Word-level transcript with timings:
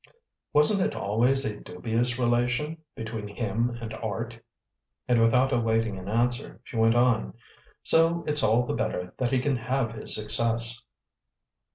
"Wasn't 0.51 0.81
it 0.81 0.95
always 0.97 1.45
a 1.45 1.59
dubious 1.61 2.17
relation 2.17 2.81
between 2.95 3.27
him 3.27 3.77
and 3.79 3.93
art?" 3.93 4.39
And 5.07 5.21
without 5.21 5.53
awaiting 5.53 5.99
an 5.99 6.09
answer, 6.09 6.59
she 6.63 6.75
went 6.75 6.95
on, 6.95 7.35
"So 7.83 8.23
it's 8.25 8.41
all 8.41 8.65
the 8.65 8.73
better 8.73 9.13
that 9.19 9.31
he 9.31 9.37
can 9.37 9.57
have 9.57 9.91
his 9.93 10.15
success!" 10.15 10.81